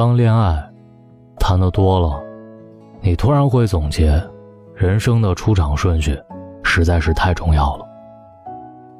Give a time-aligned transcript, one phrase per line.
[0.00, 0.58] 当恋爱
[1.38, 2.24] 谈得多了，
[3.02, 4.18] 你突然会总结，
[4.74, 6.18] 人生的出场顺序
[6.62, 7.84] 实在是太重要了。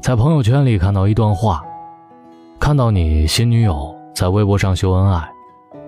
[0.03, 1.65] 在朋友圈里看到一段话，
[2.59, 5.27] 看到你新女友在微博上秀恩爱，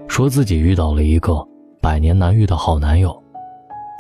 [0.09, 1.47] 说自己遇到了一个
[1.83, 3.15] 百年难遇的好男友，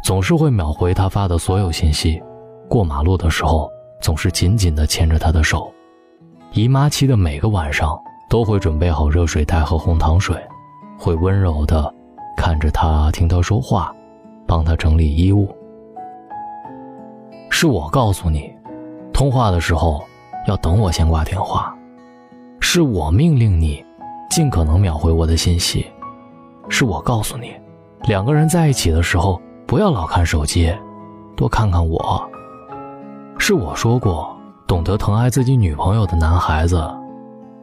[0.02, 2.22] 总是会秒回他发的所有信息，
[2.70, 3.70] 过马路的时候
[4.00, 5.70] 总是紧紧地牵着他的手，
[6.52, 10.34] 姨妈期的每个晚上都会准备好热水袋和红糖水。
[11.02, 11.92] 会温柔的
[12.36, 13.92] 看着他，听他说话，
[14.46, 15.52] 帮他整理衣物。
[17.50, 18.54] 是我告诉你，
[19.12, 20.00] 通话的时候
[20.46, 21.76] 要等我先挂电话。
[22.60, 23.84] 是我命令你，
[24.30, 25.84] 尽可能秒回我的信息。
[26.68, 27.52] 是我告诉你，
[28.04, 30.72] 两个人在一起的时候不要老看手机，
[31.36, 32.30] 多看看我。
[33.40, 34.36] 是我说过，
[34.68, 36.80] 懂得疼爱自己女朋友的男孩子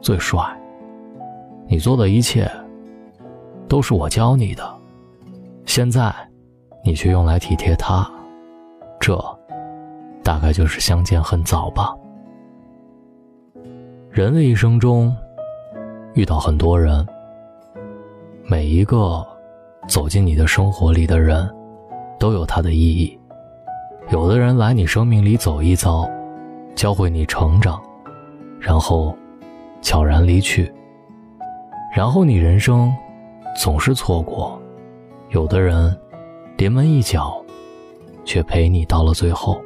[0.02, 0.44] 最帅。
[1.66, 2.46] 你做的一切。
[3.70, 4.68] 都是我教你的，
[5.64, 6.12] 现在，
[6.84, 8.04] 你却用来体贴他，
[8.98, 9.16] 这，
[10.24, 11.94] 大概就是相见恨早吧。
[14.10, 15.14] 人的一生中，
[16.14, 17.06] 遇到很多人，
[18.42, 19.24] 每一个
[19.86, 21.48] 走进你的生活里的人，
[22.18, 23.16] 都有他的意义。
[24.08, 26.10] 有的人来你生命里走一遭，
[26.74, 27.80] 教会你成长，
[28.58, 29.16] 然后
[29.80, 30.74] 悄然离去，
[31.94, 32.92] 然后你人生。
[33.56, 34.60] 总是错过，
[35.30, 35.96] 有的人
[36.56, 37.44] 临门一脚，
[38.24, 39.60] 却陪你到了最后。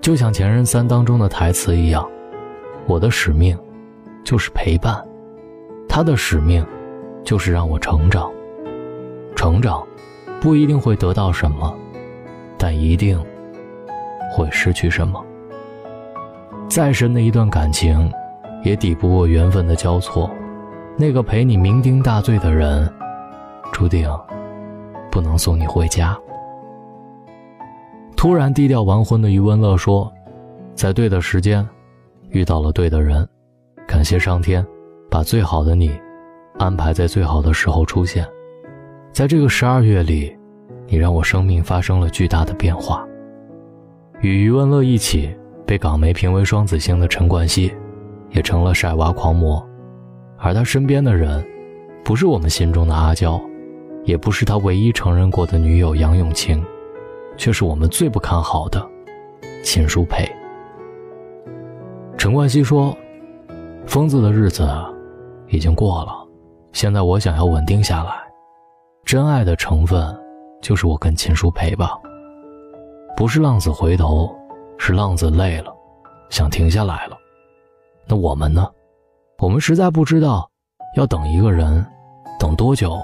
[0.00, 2.06] 就像《前任三》当中的台词一样，
[2.86, 3.56] 我的使命
[4.24, 5.02] 就是陪伴，
[5.88, 6.66] 他的使命
[7.24, 8.30] 就是让我成长。
[9.36, 9.86] 成长
[10.40, 11.74] 不一定会得到什么，
[12.58, 13.18] 但一定
[14.32, 15.24] 会失去什么。
[16.68, 18.12] 再深的一段感情，
[18.64, 20.30] 也抵不过缘分的交错。
[20.96, 22.88] 那个陪你酩酊大醉的人，
[23.72, 24.08] 注定
[25.10, 26.16] 不能送你回家。
[28.16, 30.12] 突然低调完婚的余文乐说
[30.76, 31.66] ：“在对的时间，
[32.28, 33.26] 遇到了对的人，
[33.86, 34.64] 感谢上天，
[35.10, 35.98] 把最好的你
[36.58, 38.24] 安排在最好的时候出现。
[39.12, 40.36] 在这个十二月里，
[40.86, 43.04] 你让我生命发生了巨大的变化。”
[44.20, 45.34] 与余文乐一起
[45.66, 47.74] 被港媒评为双子星的陈冠希，
[48.30, 49.66] 也成了晒娃狂魔。
[50.44, 51.42] 而他身边的人，
[52.02, 53.40] 不是我们心中的阿娇，
[54.04, 56.60] 也不是他唯一承认过的女友杨永晴，
[57.36, 58.84] 却是我们最不看好的
[59.62, 60.28] 秦舒培。
[62.18, 62.92] 陈冠希说
[63.86, 64.68] ：“疯子的日子
[65.46, 66.12] 已经过了，
[66.72, 68.12] 现在我想要稳定下来，
[69.04, 70.12] 真爱的成分
[70.60, 71.96] 就是我跟秦舒培吧。
[73.16, 74.28] 不是浪子回头，
[74.76, 75.72] 是浪子累了，
[76.30, 77.16] 想停下来了。
[78.08, 78.68] 那我们呢？”
[79.42, 80.48] 我们实在不知道，
[80.94, 81.84] 要等一个人，
[82.38, 83.02] 等多久，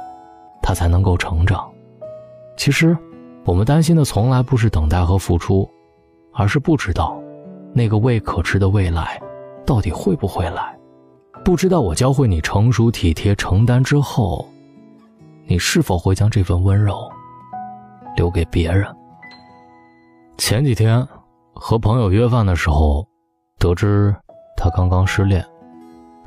[0.63, 1.69] 他才能够成长。
[2.57, 2.97] 其实，
[3.45, 5.69] 我们担心的从来不是等待和付出，
[6.33, 7.21] 而是不知道，
[7.73, 9.21] 那个未可知的未来，
[9.67, 10.79] 到底会不会来？
[11.45, 14.47] 不知道我教会你成熟、体贴、承担之后，
[15.45, 17.11] 你是否会将这份温柔，
[18.15, 18.87] 留给别人？
[20.37, 21.05] 前几天
[21.53, 23.05] 和朋友约饭的时候，
[23.59, 24.15] 得知
[24.57, 25.45] 他刚刚失恋。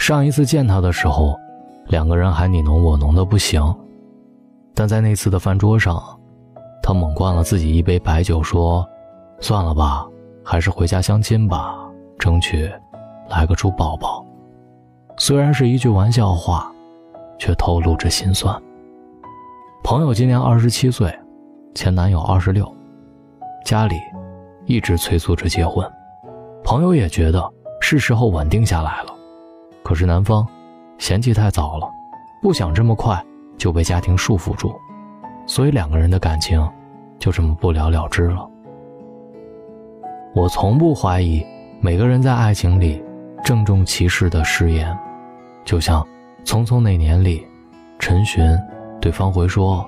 [0.02, 1.40] 上一次见他的时候，
[1.86, 3.64] 两个人还你侬我侬的不行，
[4.74, 6.02] 但在那次的饭桌上，
[6.82, 8.84] 他猛灌了自己一杯白酒，说
[9.40, 10.04] ：“算了吧，
[10.44, 11.76] 还是回家相亲吧，
[12.18, 12.68] 争取
[13.30, 14.26] 来个猪宝宝。”
[15.18, 16.74] 虽然是一句玩笑话，
[17.38, 18.60] 却透露着心酸。
[19.84, 21.16] 朋友今年二十七岁，
[21.76, 22.68] 前男友二十六，
[23.64, 23.98] 家里
[24.66, 25.88] 一直催促着结婚，
[26.64, 27.48] 朋友也觉得
[27.80, 29.11] 是时候稳定下来了。
[29.92, 30.48] 可是男方
[30.98, 31.86] 嫌弃太早了，
[32.42, 33.22] 不想这么快
[33.58, 34.74] 就被家庭束缚住，
[35.46, 36.66] 所以两个人的感情
[37.20, 38.50] 就这么不了了之了。
[40.34, 41.46] 我从不怀疑
[41.82, 43.04] 每个人在爱情里
[43.44, 44.98] 郑重其事的誓言，
[45.66, 46.02] 就像
[46.46, 47.46] 《匆匆那年》里，
[48.00, 48.58] 陈寻
[49.02, 49.86] 对方茴说：“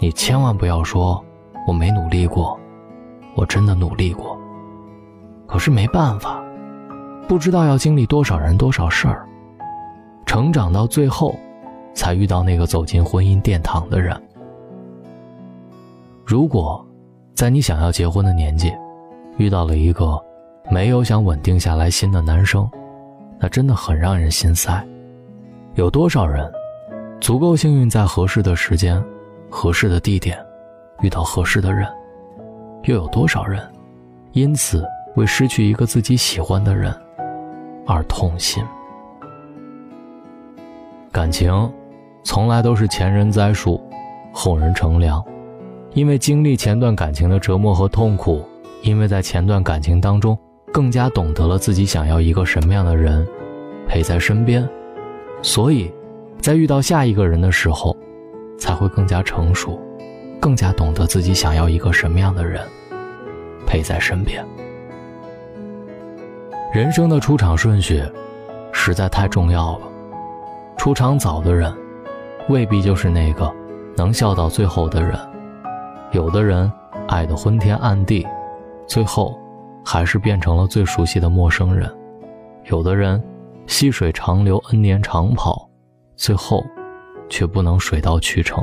[0.00, 1.24] 你千万不要说
[1.68, 2.58] 我没努力过，
[3.36, 4.36] 我真的努力过。”
[5.46, 6.42] 可是没办法。
[7.28, 9.28] 不知道要经历多少人多少事儿，
[10.24, 11.38] 成长到最后，
[11.92, 14.18] 才遇到那个走进婚姻殿堂的人。
[16.24, 16.82] 如果
[17.34, 18.72] 在你想要结婚的年纪，
[19.36, 20.18] 遇到了一个
[20.70, 22.66] 没有想稳定下来心的男生，
[23.38, 24.82] 那真的很让人心塞。
[25.74, 26.50] 有多少人
[27.20, 29.04] 足够幸运，在合适的时间、
[29.50, 30.38] 合适的地点
[31.02, 31.86] 遇到合适的人？
[32.84, 33.62] 又有多少人
[34.32, 34.82] 因此
[35.16, 36.90] 为失去一个自己喜欢的人？
[37.90, 38.62] 而痛心，
[41.10, 41.72] 感情
[42.22, 43.82] 从来都是前人栽树，
[44.30, 45.24] 后人乘凉。
[45.94, 48.46] 因为经历前段感情的折磨和痛苦，
[48.82, 50.38] 因为在前段感情当中
[50.70, 53.26] 更加懂得了自己想要一个什么样的人
[53.88, 54.68] 陪在身边，
[55.40, 55.90] 所以，
[56.42, 57.96] 在遇到下一个人的时候，
[58.58, 59.80] 才会更加成熟，
[60.38, 62.62] 更加懂得自己想要一个什么样的人
[63.66, 64.44] 陪在身边。
[66.70, 68.02] 人生的出场顺序
[68.72, 69.88] 实在太重要了，
[70.76, 71.74] 出场早的人，
[72.50, 73.50] 未必就是那个
[73.96, 75.18] 能笑到最后的人。
[76.12, 76.70] 有的人
[77.08, 78.26] 爱得昏天暗地，
[78.86, 79.34] 最后
[79.82, 81.88] 还是变成了最熟悉的陌生人；
[82.64, 83.22] 有的人
[83.66, 85.66] 细水长流、恩年长跑，
[86.16, 86.62] 最后
[87.30, 88.62] 却不能水到渠成。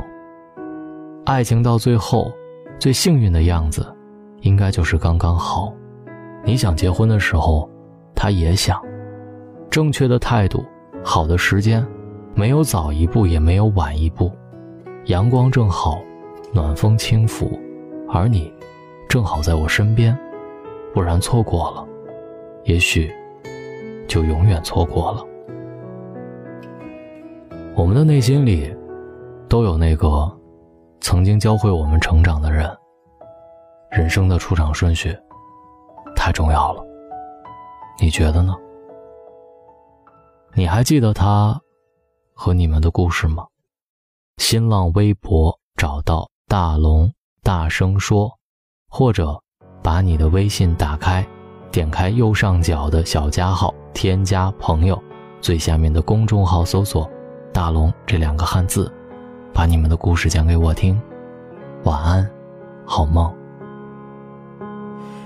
[1.24, 2.30] 爱情到最后，
[2.78, 3.84] 最幸运的样子，
[4.42, 5.72] 应该就是刚刚好。
[6.44, 7.68] 你想结婚的时候，
[8.16, 8.82] 他也想。
[9.70, 10.64] 正确的态度，
[11.04, 11.86] 好的时间，
[12.34, 14.32] 没有早一步，也没有晚一步，
[15.04, 16.02] 阳光正好。
[16.52, 17.58] 暖风轻拂，
[18.08, 18.50] 而你
[19.08, 20.16] 正好在我身边，
[20.94, 21.86] 不然错过了，
[22.64, 23.12] 也许
[24.08, 25.24] 就永远错过了。
[27.74, 28.74] 我们的内心里
[29.50, 30.32] 都有那个
[31.00, 32.70] 曾经教会我们成长的人。
[33.90, 35.14] 人生的出场顺序
[36.14, 36.85] 太重要了，
[37.98, 38.54] 你觉得呢？
[40.54, 41.60] 你还记得他
[42.34, 43.46] 和你们的故事吗？
[44.38, 46.28] 新浪微博找到。
[46.48, 47.12] 大龙
[47.42, 48.38] 大声说，
[48.88, 49.42] 或者
[49.82, 51.26] 把你的微信打开，
[51.72, 54.96] 点开右上角的小加号，添加朋友，
[55.40, 57.10] 最下面的公众号搜索
[57.52, 58.94] “大龙”这两个汉字，
[59.52, 60.96] 把你们的故事讲给我听。
[61.82, 62.30] 晚安，
[62.84, 63.36] 好梦。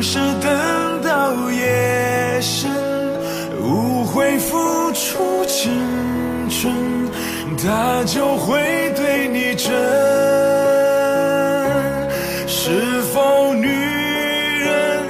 [0.00, 2.70] 总是等到夜深，
[3.60, 4.56] 无悔付
[4.92, 5.44] 出。
[5.44, 5.70] 青
[6.48, 6.72] 春，
[7.58, 9.70] 他就会对你真。
[12.48, 15.02] 是否女人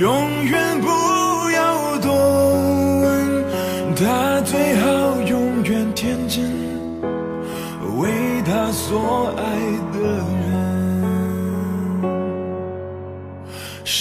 [0.00, 2.12] 永远不要多
[3.00, 3.44] 问？
[3.96, 6.44] 他最好永远天真，
[7.98, 8.08] 为
[8.46, 9.42] 他所爱
[9.98, 9.98] 的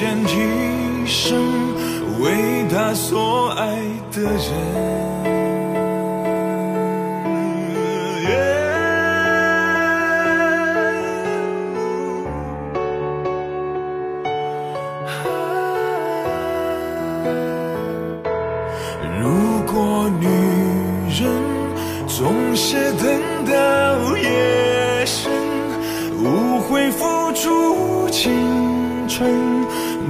[0.00, 1.36] 献一生，
[2.22, 3.76] 为他所爱
[4.10, 5.19] 的人。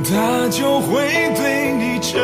[0.04, 1.06] 他就会
[1.37, 2.20] 对你真。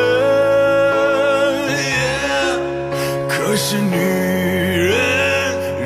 [3.29, 4.95] 可是女人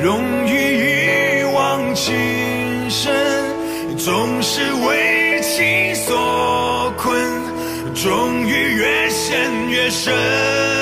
[0.02, 2.14] 容易一往情
[2.90, 3.14] 深，
[3.96, 7.14] 总是为情所困，
[7.94, 10.81] 终于越陷越深。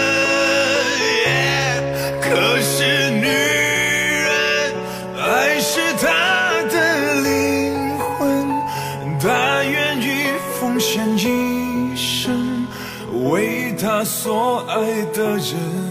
[14.23, 15.90] 所爱的人。